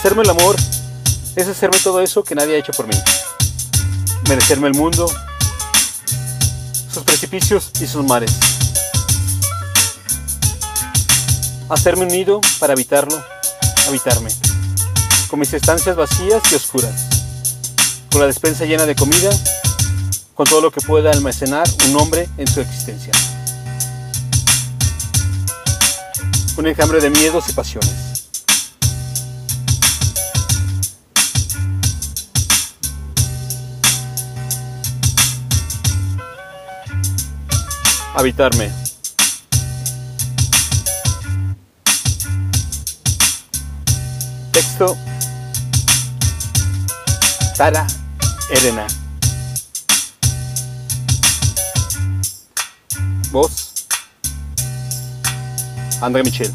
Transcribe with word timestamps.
Hacerme 0.00 0.22
el 0.22 0.30
amor 0.30 0.56
es 1.36 1.46
hacerme 1.46 1.76
todo 1.78 2.00
eso 2.00 2.24
que 2.24 2.34
nadie 2.34 2.56
ha 2.56 2.58
hecho 2.58 2.72
por 2.72 2.86
mí. 2.86 2.94
Merecerme 4.30 4.68
el 4.68 4.74
mundo, 4.74 5.12
sus 6.90 7.02
precipicios 7.02 7.70
y 7.82 7.86
sus 7.86 8.02
mares. 8.06 8.32
Hacerme 11.68 12.04
un 12.04 12.08
nido 12.08 12.40
para 12.58 12.72
habitarlo, 12.72 13.22
habitarme, 13.88 14.30
con 15.28 15.38
mis 15.38 15.52
estancias 15.52 15.94
vacías 15.94 16.50
y 16.50 16.54
oscuras, 16.54 17.04
con 18.10 18.22
la 18.22 18.26
despensa 18.26 18.64
llena 18.64 18.86
de 18.86 18.94
comida, 18.94 19.28
con 20.32 20.46
todo 20.46 20.62
lo 20.62 20.70
que 20.70 20.80
pueda 20.80 21.10
almacenar 21.10 21.68
un 21.90 21.96
hombre 22.00 22.26
en 22.38 22.46
su 22.46 22.62
existencia. 22.62 23.12
Un 26.56 26.66
enjambre 26.68 27.02
de 27.02 27.10
miedos 27.10 27.50
y 27.50 27.52
pasiones. 27.52 28.09
Habitarme. 38.14 38.70
Texto. 44.52 44.96
Tara 47.56 47.86
Elena. 48.50 48.86
Voz. 53.30 53.86
André 56.00 56.24
Michel. 56.24 56.52